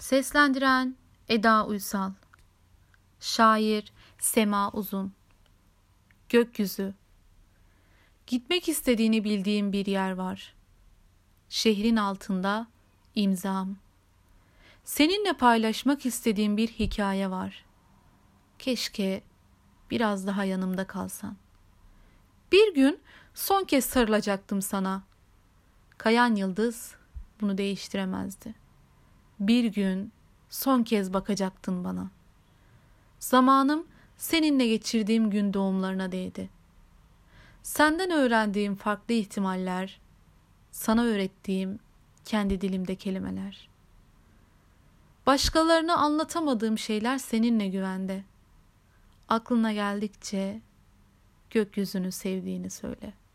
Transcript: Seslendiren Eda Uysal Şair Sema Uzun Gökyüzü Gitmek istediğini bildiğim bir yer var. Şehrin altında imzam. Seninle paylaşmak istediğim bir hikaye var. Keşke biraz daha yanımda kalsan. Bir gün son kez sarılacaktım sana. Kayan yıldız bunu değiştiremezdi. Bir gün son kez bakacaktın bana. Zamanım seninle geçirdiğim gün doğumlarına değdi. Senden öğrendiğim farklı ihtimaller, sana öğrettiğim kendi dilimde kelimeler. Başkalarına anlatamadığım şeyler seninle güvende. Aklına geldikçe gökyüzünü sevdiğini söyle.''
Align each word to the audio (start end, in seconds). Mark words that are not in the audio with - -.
Seslendiren 0.00 0.96
Eda 1.28 1.66
Uysal 1.66 2.12
Şair 3.20 3.92
Sema 4.18 4.70
Uzun 4.72 5.12
Gökyüzü 6.28 6.94
Gitmek 8.26 8.68
istediğini 8.68 9.24
bildiğim 9.24 9.72
bir 9.72 9.86
yer 9.86 10.10
var. 10.10 10.54
Şehrin 11.48 11.96
altında 11.96 12.66
imzam. 13.14 13.76
Seninle 14.84 15.32
paylaşmak 15.32 16.06
istediğim 16.06 16.56
bir 16.56 16.68
hikaye 16.68 17.30
var. 17.30 17.64
Keşke 18.58 19.22
biraz 19.90 20.26
daha 20.26 20.44
yanımda 20.44 20.86
kalsan. 20.86 21.36
Bir 22.52 22.74
gün 22.74 23.00
son 23.34 23.64
kez 23.64 23.84
sarılacaktım 23.84 24.62
sana. 24.62 25.02
Kayan 25.98 26.34
yıldız 26.34 26.94
bunu 27.40 27.58
değiştiremezdi. 27.58 28.69
Bir 29.40 29.64
gün 29.64 30.12
son 30.50 30.82
kez 30.82 31.12
bakacaktın 31.12 31.84
bana. 31.84 32.10
Zamanım 33.18 33.86
seninle 34.16 34.66
geçirdiğim 34.66 35.30
gün 35.30 35.54
doğumlarına 35.54 36.12
değdi. 36.12 36.50
Senden 37.62 38.10
öğrendiğim 38.10 38.74
farklı 38.74 39.14
ihtimaller, 39.14 40.00
sana 40.70 41.04
öğrettiğim 41.04 41.78
kendi 42.24 42.60
dilimde 42.60 42.94
kelimeler. 42.94 43.68
Başkalarına 45.26 45.96
anlatamadığım 45.96 46.78
şeyler 46.78 47.18
seninle 47.18 47.68
güvende. 47.68 48.24
Aklına 49.28 49.72
geldikçe 49.72 50.60
gökyüzünü 51.50 52.12
sevdiğini 52.12 52.70
söyle.'' 52.70 53.29